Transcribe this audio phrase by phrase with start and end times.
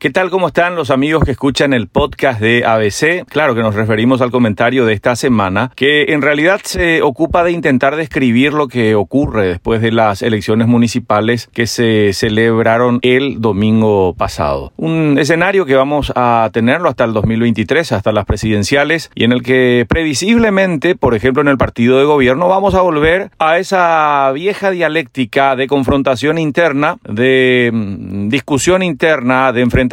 [0.00, 0.30] ¿Qué tal?
[0.30, 3.26] ¿Cómo están los amigos que escuchan el podcast de ABC?
[3.28, 7.50] Claro que nos referimos al comentario de esta semana, que en realidad se ocupa de
[7.50, 14.14] intentar describir lo que ocurre después de las elecciones municipales que se celebraron el domingo
[14.16, 14.72] pasado.
[14.76, 19.42] Un escenario que vamos a tenerlo hasta el 2023, hasta las presidenciales, y en el
[19.42, 24.70] que previsiblemente, por ejemplo en el partido de gobierno, vamos a volver a esa vieja
[24.70, 29.87] dialéctica de confrontación interna, de mm, discusión interna, de enfrentamiento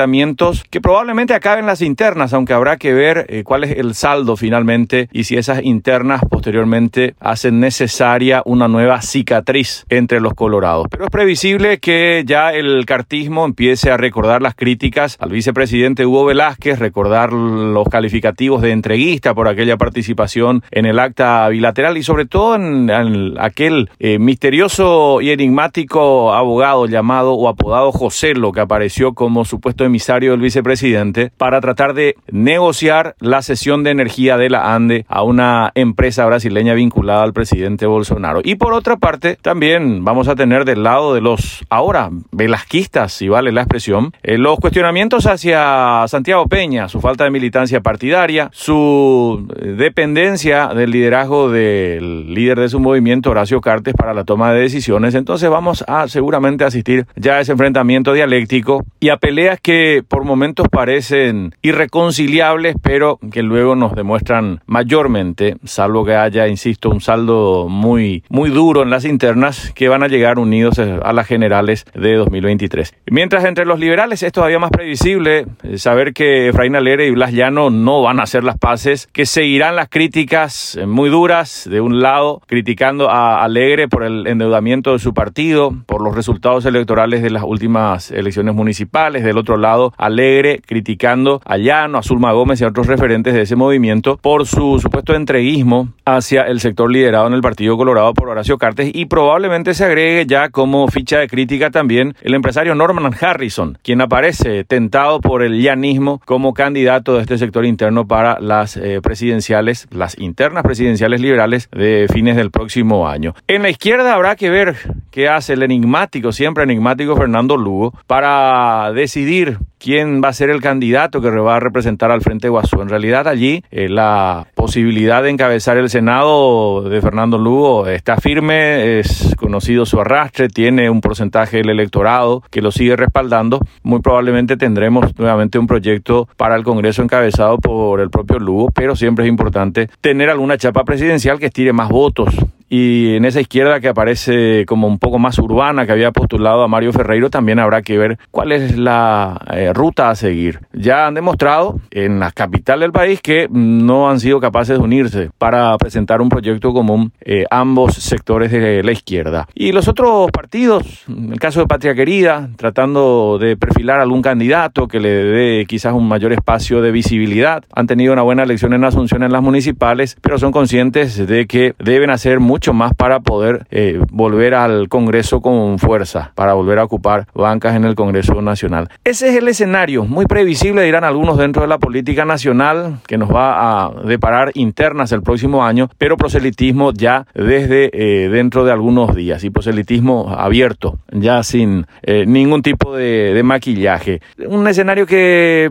[0.70, 5.10] que probablemente acaben las internas, aunque habrá que ver eh, cuál es el saldo finalmente
[5.12, 10.88] y si esas internas posteriormente hacen necesaria una nueva cicatriz entre los colorados.
[10.90, 16.26] Pero es previsible que ya el cartismo empiece a recordar las críticas al vicepresidente Hugo
[16.26, 22.26] Velázquez, recordar los calificativos de entreguista por aquella participación en el acta bilateral y sobre
[22.26, 29.14] todo en, aquel eh, misterioso y enigmático abogado llamado o apodado José, lo que apareció
[29.14, 34.76] como supuesto emisario del vicepresidente para tratar de negociar la cesión de energía de la
[34.76, 38.42] ANDE a una empresa brasileña vinculada al presidente Bolsonaro.
[38.44, 43.30] Y por otra parte, también vamos a tener del lado de los ahora velasquistas, si
[43.30, 49.48] vale la expresión, eh, los cuestionamientos hacia Santiago Peña, su falta de militancia partidaria, su
[49.56, 54.62] eh, dependencia del liderazgo del líder de su movimiento, Horacio Cartes, para la toma de
[54.62, 55.16] decisiones.
[55.16, 59.75] Entonces vamos a seguramente asistir ya a ese enfrentamiento dialéctico y a peleas que
[60.08, 67.02] por momentos parecen irreconciliables, pero que luego nos demuestran mayormente, salvo que haya, insisto, un
[67.02, 71.86] saldo muy, muy duro en las internas, que van a llegar unidos a las generales
[71.94, 72.94] de 2023.
[73.12, 77.34] Mientras entre los liberales es todavía más previsible eh, saber que Efraín Alere y Blas
[77.34, 81.82] Llano no van a hacer las paces, que seguirán las críticas eh, muy duras de
[81.82, 87.22] un lado, criticando a Alegre por el endeudamiento de su partido, por los resultados electorales
[87.22, 89.65] de las últimas elecciones municipales, del otro lado
[89.98, 94.46] alegre, criticando a Llano, a Zulma Gómez y a otros referentes de ese movimiento por
[94.46, 99.06] su supuesto entreguismo hacia el sector liderado en el Partido Colorado por Horacio Cartes y
[99.06, 104.64] probablemente se agregue ya como ficha de crítica también el empresario Norman Harrison, quien aparece
[104.64, 110.18] tentado por el llanismo como candidato de este sector interno para las eh, presidenciales, las
[110.20, 113.34] internas presidenciales liberales de fines del próximo año.
[113.48, 114.76] En la izquierda habrá que ver
[115.16, 120.62] qué hace el enigmático, siempre enigmático Fernando Lugo, para decidir quién va a ser el
[120.62, 122.82] candidato que va a representar al Frente Guasú.
[122.82, 128.98] En realidad allí eh, la posibilidad de encabezar el Senado de Fernando Lugo está firme,
[128.98, 133.60] es conocido su arrastre, tiene un porcentaje del electorado que lo sigue respaldando.
[133.84, 138.96] Muy probablemente tendremos nuevamente un proyecto para el Congreso encabezado por el propio Lugo, pero
[138.96, 142.34] siempre es importante tener alguna chapa presidencial que estire más votos
[142.68, 146.68] y en esa izquierda que aparece como un poco más urbana que había postulado a
[146.68, 150.62] Mario Ferreiro también habrá que ver cuál es la eh, ruta a seguir.
[150.74, 155.30] Ya han demostrado en la capital del país que no han sido capaces de unirse
[155.38, 159.48] para presentar un proyecto común eh, ambos sectores de la izquierda.
[159.54, 164.88] Y los otros partidos, en el caso de Patria Querida, tratando de perfilar algún candidato
[164.88, 168.86] que le dé quizás un mayor espacio de visibilidad, han tenido una buena elección en
[168.86, 173.66] Asunción en las municipales, pero son conscientes de que deben hacer mucho más para poder
[173.72, 178.90] eh, volver al Congreso con fuerza, para volver a ocupar bancas en el Congreso Nacional.
[179.04, 179.65] Ese es el escenario,
[180.08, 185.12] muy previsible, dirán algunos dentro de la política nacional, que nos va a deparar internas
[185.12, 190.98] el próximo año, pero proselitismo ya desde eh, dentro de algunos días y proselitismo abierto,
[191.12, 194.22] ya sin eh, ningún tipo de, maquillaje.
[194.48, 195.70] Un escenario que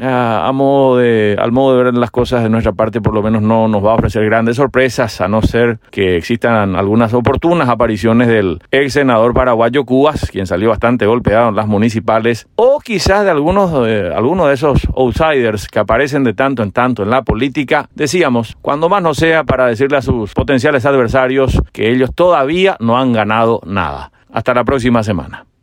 [0.00, 3.42] a, modo de, al modo de ver las cosas de nuestra parte por lo menos
[3.42, 8.28] no nos va a ofrecer grandes sorpresas, a no ser que existan algunas oportunas apariciones
[8.28, 13.32] del ex senador paraguayo Cubas, quien salió bastante golpeado en las municipales, o quizás de
[13.32, 17.88] algunos, de, algunos de esos outsiders que aparecen de tanto en tanto en la política,
[17.94, 22.96] decíamos, cuando más no sea para decirle a sus potenciales adversarios que ellos todavía no
[22.96, 24.12] han ganado nada.
[24.32, 25.45] Hasta la próxima semana.